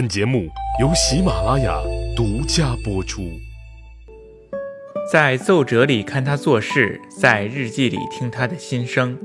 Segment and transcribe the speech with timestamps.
[0.00, 0.48] 本节目
[0.80, 1.78] 由喜马拉雅
[2.16, 3.38] 独家播出。
[5.12, 9.18] 在奏折里看他做事，在日记里听他的心声。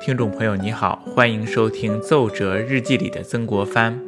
[0.00, 3.98] 听众朋友，你好，欢迎收听《奏折日记里的曾国藩》。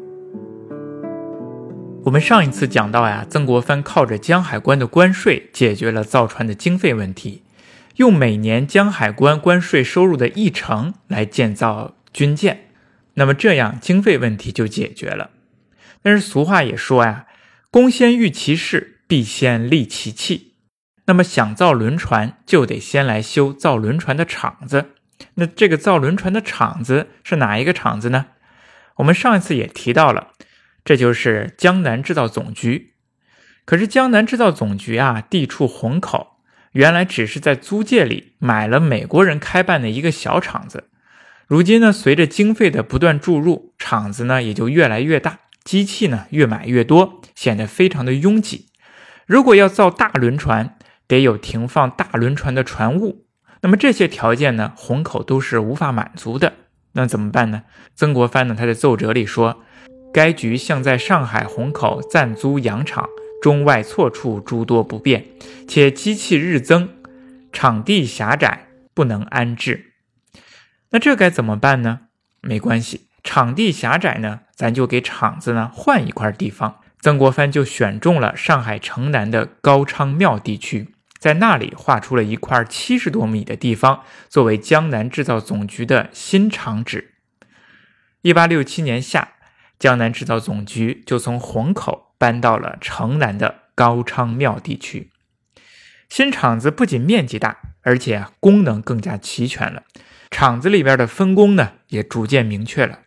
[2.05, 7.43] 我们上一次讲到呀，曾国藩靠着江海关的关税解决了造船的经费问题，
[7.97, 12.69] 用每年江海关关税收入的一成来建造军舰，
[13.15, 15.31] 那么这样经费问题就解决了。
[16.05, 17.27] 但是俗话也说呀
[17.73, 20.53] ，“公先欲其事，必先利其器。”
[21.07, 24.91] 那么想造轮船，就得先来修造轮船的厂子。
[25.35, 28.27] 那这个造轮船的厂子是哪一个厂子呢？
[28.97, 30.33] 我们上一次也提到了。
[30.85, 32.93] 这就是江南制造总局，
[33.65, 36.41] 可是江南制造总局啊，地处虹口，
[36.73, 40.91] 原来只是在租界里买了美国人开办的一个小厂子。
[41.47, 48.67] 如今呢，随着经费的不断注入，厂子呢也就越来越大，机器呢越买越多，显得非常的拥挤。
[49.27, 50.77] 如果要造大轮船，
[51.09, 53.27] 得有停放大轮船的船坞，
[53.63, 56.53] 那么这些条件呢，虹口都是无法满足的。
[56.93, 57.63] 那怎么办呢？
[57.97, 59.63] 曾国藩呢，他在奏折里说。
[60.13, 63.09] 该局向在上海虹口暂租洋场，
[63.43, 65.27] 中外错处诸多不便，
[65.67, 66.89] 且机器日增，
[67.53, 69.95] 场地狭窄，不能安置。
[70.91, 72.03] 那这该怎么办呢？
[72.41, 76.77] 没关系，场地狭窄呢，咱就给厂子呢换一块地方。
[77.01, 87.15] 曾国藩就选中了上海城南的高昌庙地区，在那里划出了一块七十多米的地方，作为江南制造总局的新厂址。
[88.23, 89.33] 一八六七年夏。
[89.77, 95.11] 江南制造总局就从虹口搬到了城南的高昌庙地区。
[96.09, 99.83] 新厂子不仅面积大，而且功能更加齐全了。
[100.31, 103.01] 厂子里边的分工呢，也逐渐明确了。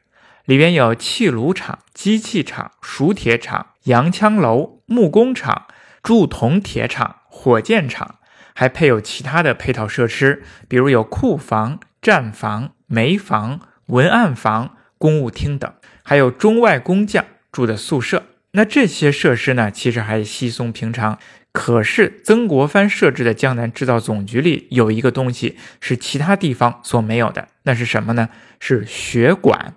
[0.47, 5.67] 里边有气炉厂、机器厂、熟铁厂、洋枪楼、木工厂、
[6.01, 8.15] 铸铜铁厂、火箭厂，
[8.55, 15.69] 还配有其他的配套设施，比如有库房、站房、煤房、文案房、公务厅等。
[16.01, 21.19] 还有中外工匠住的宿舍，那这些设施呢，其实还稀松平常。
[21.51, 28.29] 可是曾国藩设置的江南制造总局里有一个东西是其他地方所没有的，那是什么呢？
[28.61, 29.73] 是学馆，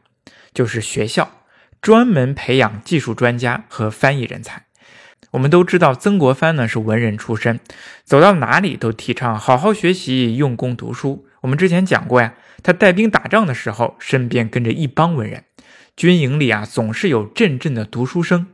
[0.52, 1.30] 就是学校，
[1.80, 4.64] 专门培养技术专家和翻译人才。
[5.32, 7.60] 我们都知道曾国藩呢是文人出身，
[8.04, 11.26] 走到哪里都提倡好好学习，用功读书。
[11.42, 15.44] 我们之前讲过呀，他带兵打仗的时候，身边跟着一帮文人。
[15.96, 18.48] 军营里啊，总是有阵阵的读书声。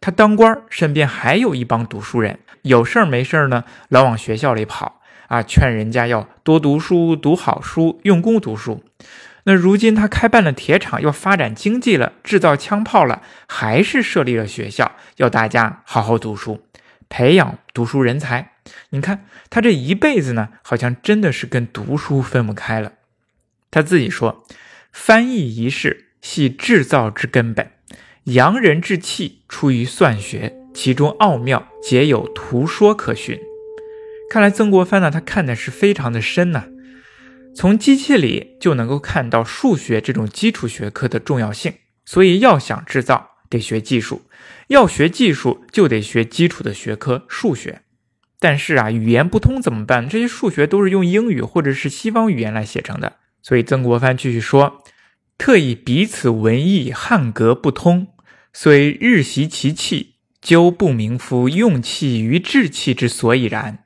[0.00, 8.84] 他当官，身边还有一帮读书人，有事儿没事儿呢，老往学校里跑啊，劝人家要多读书，读好书，用功读书。
[9.48, 16.60] 那如今他开办了铁厂，要发展经济了，制造枪炮了，还是设立了学校，要大家好好读书，
[17.08, 18.52] 培养读书人才。
[18.90, 22.92] 你看他这一辈子呢，好像真的是跟读书分不开了。
[23.70, 24.44] 他自己说，
[24.92, 26.04] 翻译一事。
[26.20, 27.70] 系制造之根本，
[28.24, 33.38] 洋人之气出于算学，其中奥妙皆有图说可循。
[34.28, 36.64] 看来曾国藩呢，他看的是非常的深呐。
[37.58, 41.74] 从机器里就能够看到数学这种基础学科的重要性。
[42.04, 44.20] 所以要想制造，得学技术；
[44.68, 47.82] 要学技术，就得学基础的学科数学。
[48.38, 50.08] 但是啊，语言不通怎么办？
[50.08, 53.16] 这些数学都是用英语或者是西方语言来写成的。
[53.42, 54.84] 所以曾国藩继续说。
[55.36, 58.06] 特以彼此文艺汉格不通，
[58.52, 63.84] 虽日习其器，究不明夫用气于制气之所以然。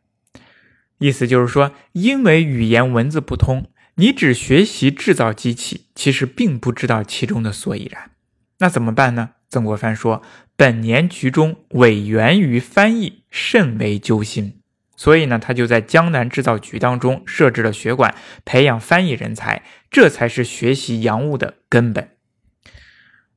[1.02, 8.12] 意思就是说，因为语言文字不通，你只学习制造机器，其实并不知道其中的所以然。
[8.60, 9.30] 那怎么办呢？
[9.48, 10.22] 曾国藩说
[10.56, 14.60] ：“本年局中委员于翻译，甚为揪心。”
[14.96, 18.14] 所以呢，他就在江南制造局当中设置了学馆，
[18.44, 22.10] 培养翻译人才，这才是学习洋务的根本。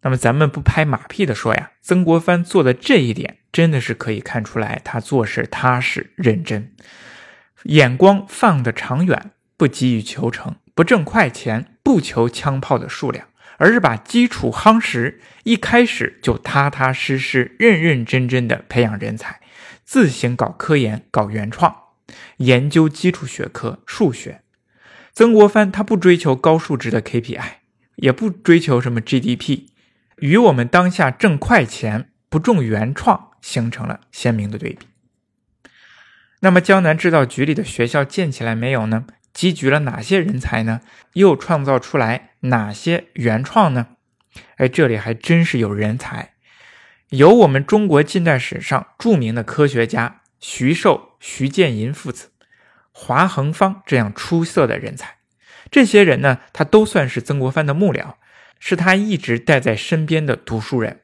[0.04, 6.72] 那么，咱们不拍马屁的说呀，曾国藩做的这一点，真的是可以看出来他做事踏实认真，
[7.66, 13.28] 眼光放得长远，不急于求成，不挣快钱，不求枪炮的数量，
[13.58, 19.42] 而是把基础夯实，一开始就踏踏实实、认认真真的培养人才。
[19.84, 21.76] 自行搞科研、搞原创，
[22.38, 24.42] 研究基础学科数学。
[25.14, 27.44] 曾国藩他不追求高数值的 KPI，
[27.96, 29.70] 也不追求什么 GDP，
[30.18, 34.86] 与我们当下挣快钱、不重原创形成了鲜明的对比。
[36.42, 39.06] 那么江南制造局里的学校建起来没有呢？
[39.34, 40.82] 积聚了哪些人才呢？
[41.14, 43.88] 又创造出来哪些原创呢？
[44.58, 46.34] 哎，这里还真是有人才。
[47.10, 52.32] 有我们中国近代史上著名的科学家徐寿、徐建寅父子，
[52.92, 55.18] 华恒芳这样出色的人才。
[55.72, 58.16] 这些人呢，他都算是曾国藩的幕僚，
[58.60, 61.02] 是他一直带在身边的读书人。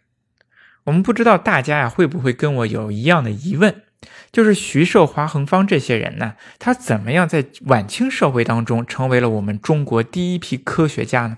[0.85, 3.83] 我们不知道大家呀会不会跟我有一样的疑问，
[4.31, 11.37] 就是徐寿、华恒芳这些人呢，他怎么样在晚清社会当中成为了我们中国第一批科学家呢？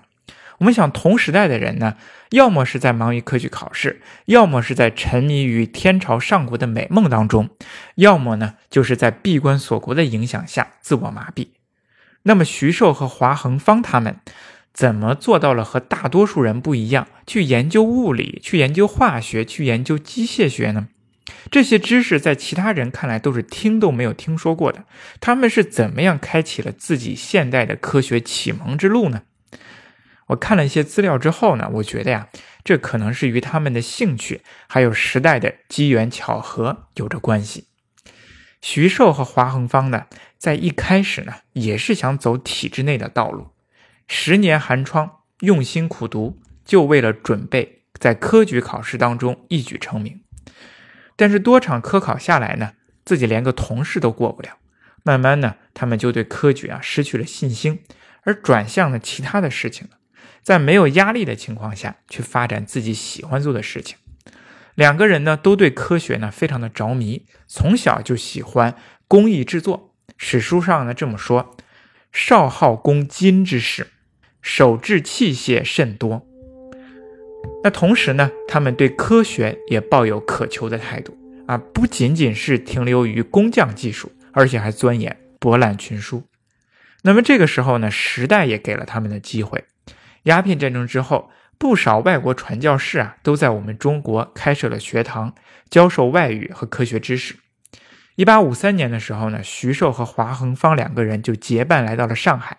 [0.58, 1.96] 我们想，同时代的人呢，
[2.30, 7.50] 要么是在忙于科举考试，要么是在沉迷于天朝上国的美梦当中，
[7.96, 11.48] 要么呢，就是在闭关锁国的影响下自我麻痹。
[12.22, 14.16] 那么，徐寿和华恒芳他们
[14.72, 20.86] 怎么做到了和大多数人不一样，去研究物理，去研究化学，去研究机械学呢？
[21.54, 24.86] 这些知识在其他人看来都是听都没有听说过的。
[25.20, 29.22] 他们是怎么样开启了自己现代的科学启蒙之路呢？
[30.26, 32.26] 我看了一些资料之后呢，我觉得呀，
[32.64, 37.68] 这可能是与他们的兴趣还有时代的机缘巧合有着关系。
[38.60, 40.06] 徐寿和华恒芳呢，
[40.36, 43.50] 在一开始呢，也是想走体制内的道路，
[44.08, 50.22] 十年寒窗，用心苦读，就为了准备在科举考试当中一举成名。
[51.16, 52.72] 但是多场科考下来呢，
[53.04, 54.58] 自己连个同事都过不了，
[55.02, 57.80] 慢慢呢，他们就对科举啊失去了信心，
[58.22, 59.98] 而转向了其他的事情了。
[60.42, 63.96] 在没有压力的情况下去发展自己喜欢做的事情。
[64.74, 68.74] 两个人呢都对科学呢非常的着迷，从小就喜欢
[69.06, 69.94] 工艺制作。
[70.16, 71.56] 史书上呢这么说：
[72.12, 73.86] 少好工金之事，
[74.42, 76.26] 手制器械甚多。
[77.62, 86.24] 那同时呢，他们对科学也抱有渴求的态度啊，不仅仅是停留于工匠技术，而且还钻研博览群书。
[87.02, 89.64] 那么这个时候呢，时代也给了他们的机会。
[90.24, 95.34] 鸦片战争之后，不少外国传教士啊都在我们中国开设了学堂，
[95.68, 97.36] 教授外语和科学知识。
[98.16, 102.58] 一八五三年的时候呢，徐寿和华恒芳两个人就结伴来到了上海，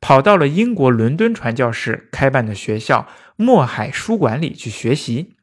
[0.00, 5.36] 跑到了英国伦敦传教士开办的学校墨海书馆里去学习，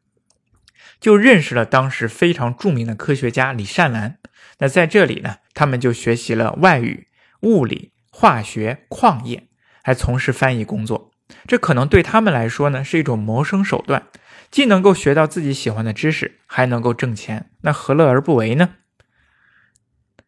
[1.00, 4.18] 就认识了当时非常著名的科学家李善兰。
[4.60, 7.08] 那在这里呢，他们就学习了外语、
[7.42, 9.48] 物理、化学、矿业，
[9.84, 11.12] 还从事翻译工作。
[11.48, 14.08] 这可能对他们来说呢是一种谋生手段，
[14.52, 18.76] 既能够学到自己喜欢的知识，还能够挣钱，那何乐而不为呢？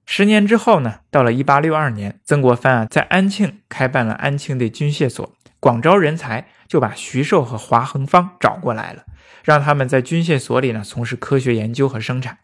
[0.09, 9.03] 十年之后呢，到了一八六二年，曾国藩啊在安庆开办了安庆的军械所，广招人才，就把徐寿和华恒芳找过来了，
[9.43, 12.37] 让他们在军械所里呢从事科学研究和生产。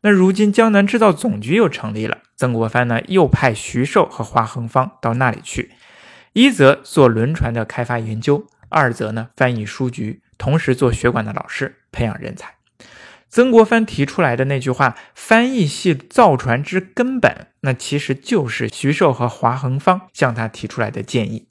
[0.00, 5.72] 那如今江南制造总局又成立了，曾国藩呢又派徐寿和华恒芳到那里去。
[6.32, 12.59] 一则做轮船的开发研究，二则呢翻译书局，同时做学馆的老师，培养人才。
[13.30, 21.48] 曾国藩提出来的那句话“翻译系造船之根本”，那其实就是徐寿和华恒芳向他提出来的建议。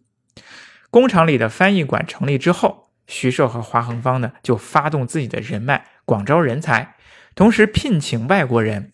[0.91, 6.95] 工厂里的翻译馆成立之后，徐寿和华恒芳呢就发动自己的人脉，广招人才，
[7.33, 8.91] 同时聘请外国人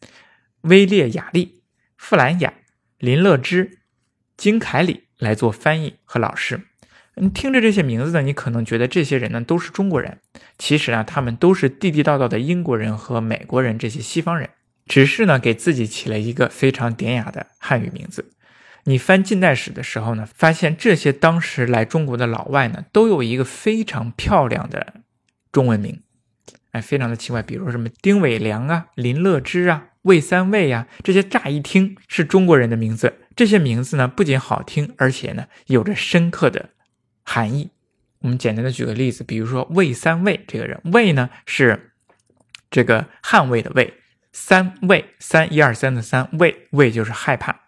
[0.61, 1.63] 威列雅利、
[1.97, 2.53] 傅兰雅、
[2.99, 3.79] 林乐之、
[4.37, 5.01] 金凯里。
[5.17, 6.67] 来做翻译和老师，
[7.17, 10.19] 你听着这些名字呢，你可能觉得这些人呢都是中国人，
[10.57, 14.49] 其实呢，他们都是地地道道的英国人和美国人，这些西方人，
[14.85, 18.31] 只是呢给自己起了一个非常典雅的汉语名字。
[18.83, 24.95] 你翻近代史的时候呢，发现这些当时来中国的老外呢，都有一个非常漂亮的
[25.51, 26.01] 中文名，
[26.71, 29.87] 哎，非常的奇怪，比如什么丁伟良啊、林乐之啊。
[30.01, 36.69] 魏三魏呀，这些乍一听是中国人的名字，这些名字呢不仅好听，而且呢有着深刻的
[37.25, 37.71] 含义。
[38.19, 41.91] 我们简单的举个例子，比如说魏三魏这个人，魏呢是
[42.71, 43.93] 这个捍卫的魏，
[44.31, 47.61] 三魏三一二三的三魏，魏就是害怕。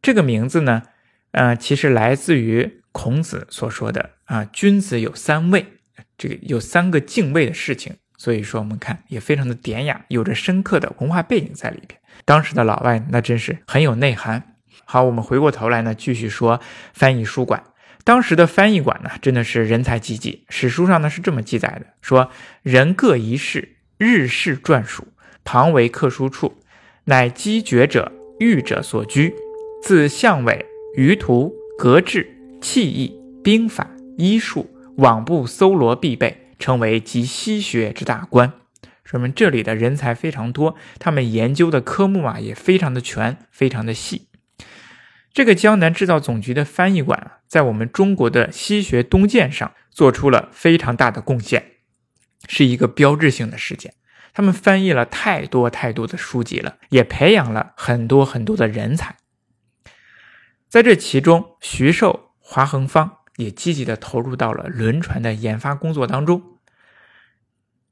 [0.00, 0.84] 这个名字呢，
[1.32, 5.66] 呃，其实来自于孔子所说的啊，君子有三畏，
[6.16, 7.96] 这个有三个敬畏的事情。
[8.16, 11.98] 所以说，我们看也非常的典雅，有着深刻的文化背景在里边。
[12.26, 14.56] 当时的老外那真是很有内涵。
[14.84, 16.60] 好，我们回过头来呢，继续说
[16.92, 17.62] 翻译书馆。
[18.04, 20.44] 当时的翻译馆呢，真的是人才济济。
[20.48, 22.30] 史书上呢是这么记载的：说
[22.62, 25.08] 人各一室，日事撰署，
[25.44, 26.58] 旁为刻书处，
[27.04, 29.34] 乃积绝者、御者所居。
[29.82, 30.66] 自相尾、
[30.96, 32.28] 舆图、格制、
[32.60, 36.46] 器艺、兵法、医术，网部搜罗必备。
[36.60, 38.52] 称为集西学之大观，
[39.02, 44.28] 说明这里的人才非常多，他们研究的科目啊也非常的全，非常的细。
[45.32, 51.72] 这个江南制造总局的翻译馆啊，在我们中国的西学东渐上做出了非常大的贡献。
[52.48, 53.92] 是一个标志性的事件。
[54.32, 59.16] 他们翻译了太多太多的书籍了，也培养了很多很多的人才。
[60.68, 66.58] 在这其中，徐寿、华恒方也积极的投入到了轮船的研发工作当中。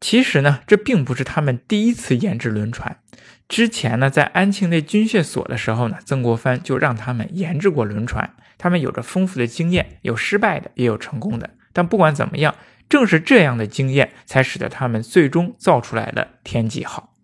[0.00, 3.00] 其实呢，这并不是他们第一次研制轮船。
[3.48, 8.34] 之前呢，在安庆内军械所的时候呢，曾国藩就让他们研制过轮船。
[8.58, 11.50] 他们有着丰富的经验，有失败的，也有成功的。
[11.72, 12.54] 但不管怎么样，
[12.88, 17.14] 正是这样的经验，才使得他们最终造出来了天极号。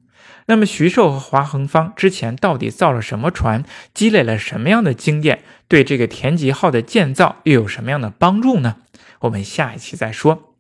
[0.47, 8.77] 那么，徐寿和华恒方之前到底造了什么船，积累了什么样的经验，对这个田吉号的建造又有什么样的帮助呢？
[9.21, 10.55] 我们下一期再说。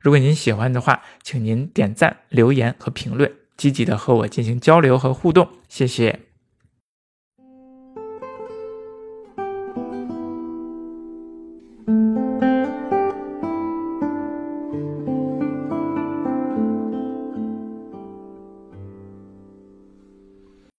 [0.00, 6.33] 如果您喜欢的话，请您点赞、留言和评论，积极的和我进行交流和互动，谢谢。